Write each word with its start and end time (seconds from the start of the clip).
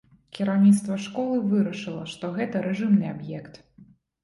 Кіраўніцтва 0.35 0.97
школы 1.03 1.37
вырашыла, 1.51 2.03
што 2.15 2.33
гэта 2.41 2.65
рэжымны 2.71 3.13
аб'ект. 3.15 3.63